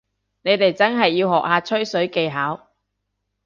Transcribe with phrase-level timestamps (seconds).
[0.41, 2.65] 你哋真係要學下吹水技巧